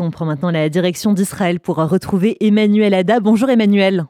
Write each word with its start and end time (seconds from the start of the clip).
On 0.00 0.10
prend 0.10 0.24
maintenant 0.24 0.50
la 0.50 0.68
direction 0.68 1.12
d'Israël 1.12 1.60
pour 1.60 1.76
retrouver 1.76 2.36
Emmanuel 2.40 2.94
Ada. 2.94 3.20
Bonjour 3.20 3.50
Emmanuel. 3.50 4.06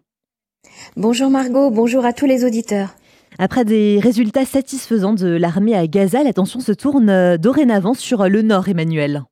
Bonjour 0.96 1.30
Margot, 1.30 1.71
bonjour 1.71 2.04
à 2.04 2.12
tous 2.12 2.26
les 2.26 2.45
auditeurs. 2.45 2.95
Après 3.38 3.64
des 3.64 4.01
résultats 4.01 4.45
satisfaisants 4.45 5.14
de 5.14 5.29
l'armée 5.29 5.74
à 5.74 5.87
Gaza, 5.87 6.22
l'attention 6.22 6.61
se 6.61 6.72
tourne 6.72 7.37
dorénavant 7.37 7.95
sur 7.95 8.29
le 8.29 8.43
nord, 8.43 8.69
Emmanuel. 8.69 9.22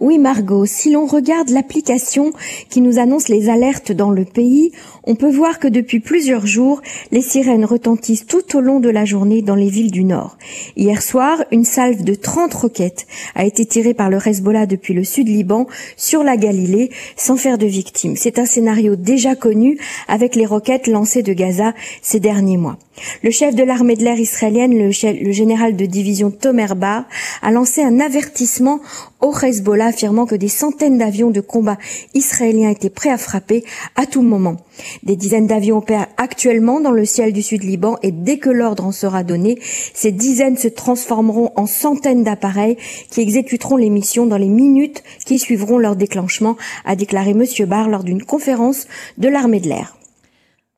Oui 0.00 0.18
Margot, 0.18 0.66
si 0.66 0.90
l'on 0.90 1.06
regarde 1.06 1.50
l'application 1.50 2.32
qui 2.68 2.80
nous 2.80 2.98
annonce 2.98 3.28
les 3.28 3.48
alertes 3.48 3.92
dans 3.92 4.10
le 4.10 4.24
pays, 4.24 4.72
on 5.04 5.14
peut 5.14 5.30
voir 5.30 5.58
que 5.58 5.68
depuis 5.68 6.00
plusieurs 6.00 6.46
jours, 6.46 6.82
les 7.12 7.22
sirènes 7.22 7.64
retentissent 7.64 8.26
tout 8.26 8.56
au 8.56 8.60
long 8.60 8.80
de 8.80 8.90
la 8.90 9.04
journée 9.04 9.40
dans 9.40 9.54
les 9.54 9.70
villes 9.70 9.90
du 9.90 10.04
nord. 10.04 10.36
Hier 10.76 11.00
soir, 11.02 11.42
une 11.50 11.64
salve 11.64 12.02
de 12.02 12.14
30 12.14 12.52
roquettes 12.52 13.06
a 13.34 13.44
été 13.44 13.64
tirée 13.64 13.94
par 13.94 14.10
le 14.10 14.18
Hezbollah 14.18 14.66
depuis 14.66 14.94
le 14.94 15.04
sud 15.04 15.28
Liban 15.28 15.66
sur 15.96 16.22
la 16.22 16.36
Galilée 16.36 16.90
sans 17.16 17.36
faire 17.36 17.56
de 17.56 17.66
victimes. 17.66 18.16
C'est 18.16 18.38
un 18.38 18.46
scénario 18.46 18.96
déjà 18.96 19.34
connu 19.34 19.78
avec 20.08 20.34
les 20.34 20.46
roquettes 20.46 20.88
lancées 20.88 21.22
de 21.22 21.32
Gaza 21.32 21.72
ces 22.02 22.20
derniers 22.20 22.56
mois. 22.56 22.78
Le 23.22 23.30
chef 23.30 23.54
de 23.54 23.62
l'armée 23.62 23.96
de 23.96 24.04
l'air 24.04 24.18
israélienne, 24.18 24.76
le, 24.76 24.90
général 24.90 25.76
de 25.76 25.86
division 25.86 26.30
Tomer 26.30 26.74
Bar, 26.74 27.04
a 27.42 27.50
lancé 27.50 27.82
un 27.82 28.00
avertissement 28.00 28.80
au 29.20 29.34
Hezbollah 29.36 29.85
affirmant 29.86 30.26
que 30.26 30.34
des 30.34 30.48
centaines 30.48 30.98
d'avions 30.98 31.30
de 31.30 31.40
combat 31.40 31.78
israéliens 32.14 32.70
étaient 32.70 32.90
prêts 32.90 33.10
à 33.10 33.18
frapper 33.18 33.64
à 33.94 34.06
tout 34.06 34.22
moment. 34.22 34.56
Des 35.02 35.16
dizaines 35.16 35.46
d'avions 35.46 35.78
opèrent 35.78 36.08
actuellement 36.16 36.80
dans 36.80 36.92
le 36.92 37.04
ciel 37.04 37.32
du 37.32 37.42
sud 37.42 37.62
Liban 37.62 37.96
et 38.02 38.12
dès 38.12 38.38
que 38.38 38.50
l'ordre 38.50 38.84
en 38.84 38.92
sera 38.92 39.24
donné, 39.24 39.58
ces 39.94 40.12
dizaines 40.12 40.56
se 40.56 40.68
transformeront 40.68 41.52
en 41.56 41.66
centaines 41.66 42.24
d'appareils 42.24 42.76
qui 43.10 43.20
exécuteront 43.20 43.76
les 43.76 43.90
missions 43.90 44.26
dans 44.26 44.36
les 44.36 44.48
minutes 44.48 45.02
qui 45.24 45.38
suivront 45.38 45.78
leur 45.78 45.96
déclenchement, 45.96 46.56
a 46.84 46.96
déclaré 46.96 47.30
M. 47.30 47.44
Barr 47.66 47.88
lors 47.88 48.04
d'une 48.04 48.22
conférence 48.22 48.86
de 49.18 49.28
l'armée 49.28 49.60
de 49.60 49.68
l'air. 49.68 49.96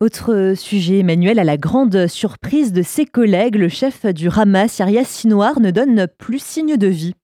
Autre 0.00 0.52
sujet, 0.56 1.00
Emmanuel, 1.00 1.40
à 1.40 1.44
la 1.44 1.56
grande 1.56 2.06
surprise 2.06 2.72
de 2.72 2.82
ses 2.82 3.04
collègues, 3.04 3.56
le 3.56 3.68
chef 3.68 4.06
du 4.06 4.28
Hamas, 4.28 4.78
Yahya 4.78 5.02
Sinwar, 5.02 5.58
ne 5.58 5.72
donne 5.72 6.06
plus 6.18 6.38
signe 6.40 6.76
de 6.76 6.86
vie. 6.86 7.14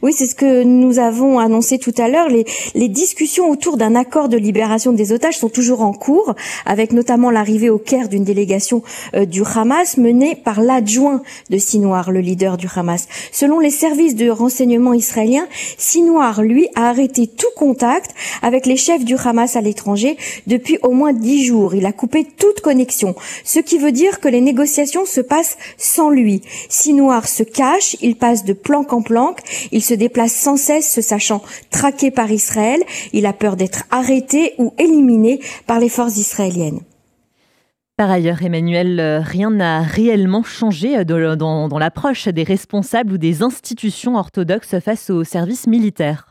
Oui, 0.00 0.12
c'est 0.12 0.26
ce 0.26 0.36
que 0.36 0.62
nous 0.62 1.00
avons 1.00 1.40
annoncé 1.40 1.78
tout 1.78 1.94
à 1.98 2.08
l'heure. 2.08 2.28
Les, 2.28 2.44
les, 2.76 2.88
discussions 2.88 3.50
autour 3.50 3.76
d'un 3.76 3.96
accord 3.96 4.28
de 4.28 4.36
libération 4.36 4.92
des 4.92 5.10
otages 5.10 5.38
sont 5.38 5.48
toujours 5.48 5.80
en 5.80 5.92
cours, 5.92 6.36
avec 6.64 6.92
notamment 6.92 7.32
l'arrivée 7.32 7.68
au 7.68 7.78
Caire 7.78 8.08
d'une 8.08 8.22
délégation 8.22 8.84
euh, 9.14 9.24
du 9.24 9.42
Hamas 9.42 9.96
menée 9.96 10.36
par 10.36 10.60
l'adjoint 10.60 11.20
de 11.50 11.58
Sinoir, 11.58 12.12
le 12.12 12.20
leader 12.20 12.58
du 12.58 12.68
Hamas. 12.72 13.08
Selon 13.32 13.58
les 13.58 13.70
services 13.70 14.14
de 14.14 14.30
renseignement 14.30 14.92
israéliens, 14.92 15.48
Sinoir, 15.78 16.42
lui, 16.42 16.68
a 16.76 16.90
arrêté 16.90 17.26
tout 17.26 17.50
contact 17.56 18.12
avec 18.40 18.66
les 18.66 18.76
chefs 18.76 19.04
du 19.04 19.16
Hamas 19.16 19.56
à 19.56 19.60
l'étranger 19.60 20.16
depuis 20.46 20.78
au 20.84 20.92
moins 20.92 21.12
dix 21.12 21.44
jours. 21.44 21.74
Il 21.74 21.86
a 21.86 21.92
coupé 21.92 22.24
toute 22.24 22.60
connexion, 22.60 23.16
ce 23.42 23.58
qui 23.58 23.78
veut 23.78 23.92
dire 23.92 24.20
que 24.20 24.28
les 24.28 24.42
négociations 24.42 25.06
se 25.06 25.20
passent 25.20 25.56
sans 25.76 26.08
lui. 26.08 26.42
Sinoir 26.68 27.26
se 27.26 27.42
cache, 27.42 27.96
il 28.00 28.14
passe 28.14 28.44
de 28.44 28.52
planque 28.52 28.92
en 28.92 29.02
planque, 29.02 29.40
se 29.82 29.94
déplace 29.94 30.32
sans 30.32 30.56
cesse, 30.56 30.92
se 30.92 31.00
sachant 31.00 31.42
traqué 31.70 32.10
par 32.10 32.30
Israël. 32.30 32.80
Il 33.12 33.26
a 33.26 33.32
peur 33.32 33.56
d'être 33.56 33.84
arrêté 33.90 34.54
ou 34.58 34.74
éliminé 34.78 35.40
par 35.66 35.80
les 35.80 35.88
forces 35.88 36.16
israéliennes. 36.16 36.80
Par 37.96 38.12
ailleurs, 38.12 38.42
Emmanuel, 38.44 39.00
euh, 39.00 39.20
rien 39.20 39.50
n'a 39.50 39.82
réellement 39.82 40.44
changé 40.44 40.98
euh, 40.98 41.34
dans, 41.34 41.68
dans 41.68 41.78
l'approche 41.78 42.28
des 42.28 42.44
responsables 42.44 43.14
ou 43.14 43.18
des 43.18 43.42
institutions 43.42 44.14
orthodoxes 44.14 44.78
face 44.78 45.10
aux 45.10 45.24
services 45.24 45.66
militaires. 45.66 46.27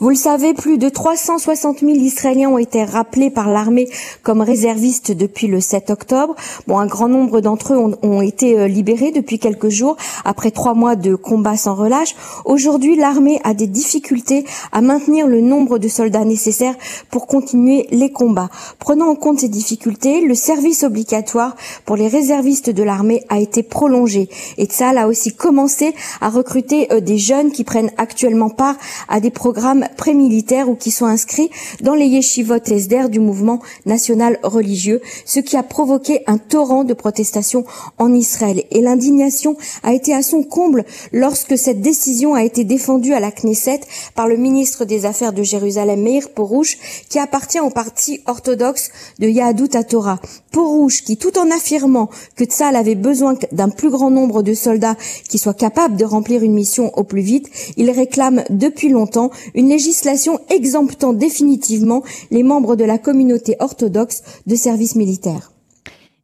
Vous 0.00 0.08
le 0.08 0.14
savez, 0.16 0.54
plus 0.54 0.78
de 0.78 0.88
360 0.88 1.80
000 1.80 1.92
Israéliens 1.92 2.50
ont 2.50 2.58
été 2.58 2.84
rappelés 2.84 3.30
par 3.30 3.48
l'armée 3.48 3.88
comme 4.22 4.40
réservistes 4.40 5.12
depuis 5.12 5.46
le 5.46 5.60
7 5.60 5.90
octobre. 5.90 6.34
Bon, 6.66 6.78
un 6.78 6.86
grand 6.86 7.08
nombre 7.08 7.40
d'entre 7.40 7.74
eux 7.74 7.96
ont, 8.02 8.22
été 8.22 8.58
euh, 8.58 8.68
libérés 8.68 9.10
depuis 9.10 9.38
quelques 9.38 9.68
jours 9.68 9.96
après 10.24 10.50
trois 10.50 10.74
mois 10.74 10.96
de 10.96 11.14
combats 11.14 11.56
sans 11.56 11.74
relâche. 11.74 12.14
Aujourd'hui, 12.44 12.96
l'armée 12.96 13.40
a 13.44 13.54
des 13.54 13.66
difficultés 13.66 14.44
à 14.72 14.80
maintenir 14.80 15.26
le 15.26 15.40
nombre 15.40 15.78
de 15.78 15.88
soldats 15.88 16.24
nécessaires 16.24 16.74
pour 17.10 17.26
continuer 17.26 17.86
les 17.90 18.12
combats. 18.12 18.50
Prenant 18.78 19.08
en 19.08 19.14
compte 19.14 19.40
ces 19.40 19.48
difficultés, 19.48 20.20
le 20.20 20.34
service 20.34 20.84
obligatoire 20.84 21.56
pour 21.84 21.96
les 21.96 22.08
réservistes 22.08 22.70
de 22.70 22.82
l'armée 22.82 23.24
a 23.28 23.40
été 23.40 23.62
prolongé 23.62 24.28
et 24.58 24.66
Tzal 24.66 24.98
a 24.98 25.08
aussi 25.08 25.34
commencé 25.34 25.94
à 26.20 26.28
recruter 26.28 26.92
euh, 26.92 27.00
des 27.00 27.18
jeunes 27.18 27.52
qui 27.52 27.64
prennent 27.64 27.90
actuellement 27.96 28.50
part 28.50 28.76
à 29.08 29.20
des 29.20 29.30
programmes 29.30 29.71
pré-militaires 29.96 30.68
ou 30.68 30.74
qui 30.74 30.90
sont 30.90 31.06
inscrits 31.06 31.50
dans 31.80 31.94
les 31.94 32.06
yeshivot 32.06 32.64
esder 32.66 33.08
du 33.08 33.20
mouvement 33.20 33.60
national 33.86 34.38
religieux, 34.42 35.00
ce 35.24 35.40
qui 35.40 35.56
a 35.56 35.62
provoqué 35.62 36.22
un 36.26 36.38
torrent 36.38 36.84
de 36.84 36.94
protestations 36.94 37.64
en 37.98 38.12
Israël. 38.12 38.64
Et 38.70 38.80
l'indignation 38.80 39.56
a 39.82 39.92
été 39.92 40.14
à 40.14 40.22
son 40.22 40.42
comble 40.42 40.84
lorsque 41.12 41.58
cette 41.58 41.80
décision 41.80 42.34
a 42.34 42.44
été 42.44 42.64
défendue 42.64 43.14
à 43.14 43.20
la 43.20 43.30
Knesset 43.30 43.80
par 44.14 44.28
le 44.28 44.36
ministre 44.36 44.84
des 44.84 45.06
Affaires 45.06 45.32
de 45.32 45.42
Jérusalem, 45.42 46.02
Meir 46.02 46.30
Porouche, 46.30 46.78
qui 47.08 47.18
appartient 47.18 47.60
au 47.60 47.70
parti 47.70 48.20
orthodoxe 48.26 48.90
de 49.18 49.28
Yahadut 49.28 49.68
Torah. 49.88 50.20
Porouche, 50.50 51.02
qui 51.02 51.16
tout 51.16 51.38
en 51.38 51.50
affirmant 51.50 52.10
que 52.36 52.44
Tzal 52.44 52.76
avait 52.76 52.94
besoin 52.94 53.34
d'un 53.52 53.68
plus 53.68 53.90
grand 53.90 54.10
nombre 54.10 54.42
de 54.42 54.54
soldats 54.54 54.96
qui 55.28 55.38
soient 55.38 55.54
capables 55.54 55.96
de 55.96 56.04
remplir 56.04 56.42
une 56.42 56.52
mission 56.52 56.96
au 56.98 57.04
plus 57.04 57.22
vite, 57.22 57.48
il 57.76 57.90
réclame 57.90 58.44
depuis 58.50 58.88
longtemps 58.88 59.30
une 59.54 59.68
législation 59.68 60.38
exemptant 60.48 61.12
définitivement 61.12 62.02
les 62.30 62.42
membres 62.42 62.76
de 62.76 62.84
la 62.84 62.98
communauté 62.98 63.56
orthodoxe 63.60 64.22
de 64.46 64.54
service 64.54 64.96
militaire. 64.96 65.52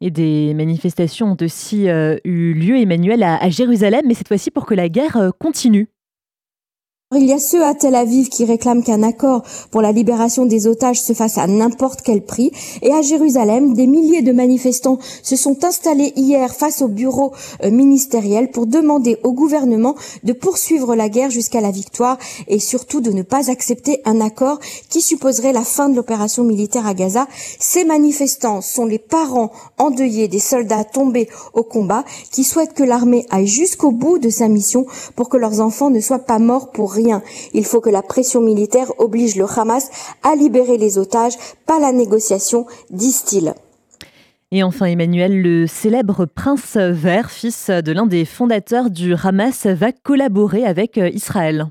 Et 0.01 0.11
des 0.11 0.55
manifestations 0.55 1.33
ont 1.33 1.45
aussi 1.45 1.89
euh, 1.89 2.17
eu 2.25 2.55
lieu, 2.55 2.79
Emmanuel, 2.79 3.23
à 3.25 3.51
Jérusalem, 3.51 4.03
mais 4.07 4.15
cette 4.15 4.29
fois-ci 4.29 4.51
pour 4.51 4.65
que 4.65 4.75
la 4.75 4.89
guerre 4.89 5.17
euh, 5.17 5.31
continue. 5.37 5.89
Il 7.17 7.25
y 7.25 7.33
a 7.33 7.39
ceux 7.39 7.65
à 7.65 7.73
Tel 7.73 7.95
Aviv 7.95 8.29
qui 8.29 8.45
réclament 8.45 8.83
qu'un 8.83 9.03
accord 9.03 9.43
pour 9.71 9.81
la 9.81 9.93
libération 9.93 10.45
des 10.45 10.67
otages 10.67 11.01
se 11.01 11.15
fasse 11.15 11.39
à 11.39 11.47
n'importe 11.47 12.03
quel 12.03 12.23
prix. 12.23 12.53
Et 12.83 12.93
à 12.93 13.01
Jérusalem, 13.01 13.73
des 13.73 13.87
milliers 13.87 14.21
de 14.21 14.31
manifestants 14.31 14.99
se 15.23 15.35
sont 15.35 15.65
installés 15.65 16.13
hier 16.17 16.55
face 16.55 16.83
au 16.83 16.89
bureau 16.89 17.33
euh, 17.65 17.71
ministériel 17.71 18.51
pour 18.51 18.67
demander 18.67 19.17
au 19.25 19.33
gouvernement 19.33 19.95
de 20.23 20.35
poursuivre 20.35 20.95
la 20.95 21.09
guerre 21.09 21.31
jusqu'à 21.31 21.63
la 21.63 21.71
victoire 21.71 22.19
et 22.47 22.59
surtout 22.59 23.01
de 23.01 23.11
ne 23.11 23.23
pas 23.23 23.51
accepter 23.51 24.03
un 24.05 24.21
accord 24.21 24.59
qui 24.91 25.01
supposerait 25.01 25.55
la 25.55 25.65
fin 25.65 25.89
de 25.89 25.97
l'opération 25.97 26.45
militaire 26.45 26.87
à 26.87 26.93
Gaza. 26.93 27.27
Ces 27.59 27.87
manifestants 27.87 28.61
sont 28.61 28.85
les 28.85 28.99
parents 28.99 29.51
endeuillés 29.79 30.29
des 30.29 30.41
soldats 30.41 30.85
tombés 30.85 31.31
au 31.55 31.63
combat 31.63 32.05
qui 32.31 32.45
souhaitent 32.45 32.75
que 32.75 32.85
l'armée 32.85 33.25
aille 33.31 33.47
jusqu'au 33.47 33.93
bout 33.93 34.19
de 34.19 34.29
sa 34.29 34.49
mission 34.49 34.85
pour 35.17 35.31
que 35.31 35.39
leurs 35.39 35.63
enfants 35.63 35.89
ne 35.89 36.01
soient 36.01 36.19
pas 36.19 36.39
morts 36.39 36.71
pour 36.71 36.98
rien. 36.99 37.23
Il 37.55 37.65
faut 37.65 37.81
que 37.81 37.91
la 37.91 38.03
pression 38.03 38.41
militaire 38.41 38.93
oblige 38.99 39.37
le 39.37 39.47
Hamas 39.47 39.91
à 40.23 40.35
libérer 40.35 40.79
les 40.79 40.99
otages, 40.99 41.37
pas 41.67 41.79
la 41.81 41.93
négociation, 41.93 42.67
disent-ils. 42.91 43.55
Et 44.51 44.63
enfin, 44.63 44.87
Emmanuel, 44.87 45.43
le 45.43 45.67
célèbre 45.67 46.25
prince 46.25 46.77
vert, 46.77 47.31
fils 47.31 47.69
de 47.69 47.93
l'un 47.93 48.07
des 48.07 48.25
fondateurs 48.25 48.91
du 48.91 49.15
Hamas, 49.15 49.67
va 49.67 49.93
collaborer 49.93 50.65
avec 50.65 50.97
Israël. 50.97 51.67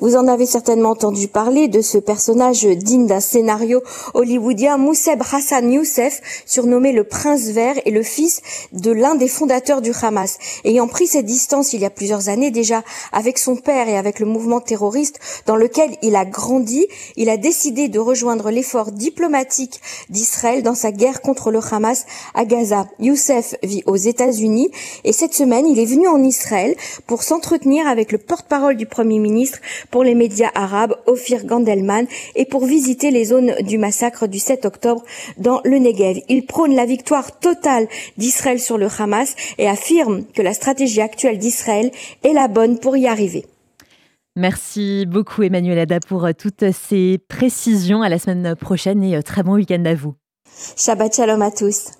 Vous 0.00 0.16
en 0.16 0.28
avez 0.28 0.46
certainement 0.46 0.90
entendu 0.90 1.28
parler 1.28 1.68
de 1.68 1.80
ce 1.80 1.98
personnage 1.98 2.64
digne 2.64 3.06
d'un 3.06 3.20
scénario 3.20 3.82
hollywoodien, 4.14 4.76
Mousseb 4.76 5.22
Hassan 5.32 5.72
Youssef, 5.72 6.20
surnommé 6.46 6.92
le 6.92 7.04
Prince 7.04 7.46
Vert 7.46 7.76
et 7.84 7.90
le 7.90 8.02
fils 8.02 8.42
de 8.72 8.90
l'un 8.90 9.14
des 9.14 9.28
fondateurs 9.28 9.82
du 9.82 9.92
Hamas. 10.02 10.38
Ayant 10.64 10.88
pris 10.88 11.06
ses 11.06 11.22
distances 11.22 11.72
il 11.72 11.80
y 11.80 11.84
a 11.84 11.90
plusieurs 11.90 12.28
années 12.28 12.50
déjà 12.50 12.82
avec 13.12 13.38
son 13.38 13.56
père 13.56 13.88
et 13.88 13.96
avec 13.96 14.20
le 14.20 14.26
mouvement 14.26 14.60
terroriste 14.60 15.18
dans 15.46 15.56
lequel 15.56 15.96
il 16.02 16.16
a 16.16 16.24
grandi, 16.24 16.86
il 17.16 17.28
a 17.28 17.36
décidé 17.36 17.88
de 17.88 17.98
rejoindre 17.98 18.50
l'effort 18.50 18.92
diplomatique 18.92 19.80
d'Israël 20.10 20.62
dans 20.62 20.74
sa 20.74 20.92
guerre 20.92 21.20
contre 21.20 21.50
le 21.50 21.60
Hamas 21.70 22.06
à 22.34 22.44
Gaza. 22.44 22.86
Youssef 23.00 23.54
vit 23.62 23.82
aux 23.86 23.96
États-Unis 23.96 24.70
et 25.04 25.12
cette 25.12 25.34
semaine, 25.34 25.66
il 25.66 25.78
est 25.78 25.86
venu 25.86 26.08
en 26.08 26.22
Israël 26.22 26.76
pour 27.06 27.22
s'entretenir 27.22 27.86
avec 27.86 28.12
le 28.12 28.18
porte-parole 28.18 28.76
du 28.76 28.86
Premier 28.86 29.18
ministre 29.18 29.58
pour 29.90 30.04
les 30.04 30.14
médias 30.14 30.50
arabes, 30.54 30.94
Ophir 31.06 31.44
Gandelman, 31.44 32.06
et 32.34 32.44
pour 32.44 32.66
visiter 32.66 33.10
les 33.10 33.26
zones 33.26 33.54
du 33.60 33.78
massacre 33.78 34.26
du 34.26 34.38
7 34.38 34.64
octobre 34.64 35.02
dans 35.38 35.60
le 35.64 35.78
Negev. 35.78 36.20
Il 36.28 36.46
prône 36.46 36.74
la 36.74 36.86
victoire 36.86 37.38
totale 37.38 37.88
d'Israël 38.16 38.60
sur 38.60 38.78
le 38.78 38.88
Hamas 38.98 39.34
et 39.58 39.68
affirme 39.68 40.24
que 40.34 40.42
la 40.42 40.54
stratégie 40.54 41.00
actuelle 41.00 41.38
d'Israël 41.38 41.90
est 42.22 42.32
la 42.32 42.48
bonne 42.48 42.78
pour 42.78 42.96
y 42.96 43.06
arriver. 43.06 43.44
Merci 44.36 45.06
beaucoup 45.06 45.42
Emmanuel 45.42 45.78
Ada 45.78 46.00
pour 46.00 46.28
toutes 46.38 46.70
ces 46.70 47.18
précisions. 47.26 48.02
À 48.02 48.10
la 48.10 48.18
semaine 48.18 48.54
prochaine 48.54 49.02
et 49.02 49.16
euh, 49.16 49.22
très 49.22 49.42
bon 49.42 49.54
week-end 49.54 49.82
à 49.86 49.94
vous. 49.94 50.14
Shabbat 50.76 51.14
shalom 51.14 51.40
à 51.40 51.50
tous. 51.50 51.96